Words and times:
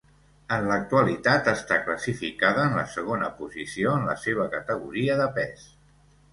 En 0.55 0.63
l'actualitat 0.69 1.49
està 1.51 1.77
classificada 1.83 2.65
en 2.71 2.75
la 2.79 2.87
segona 2.95 3.29
posició 3.43 3.95
en 4.01 4.11
la 4.11 4.19
seva 4.25 4.51
categoria 4.59 5.23
de 5.25 5.33
pes. 5.41 5.71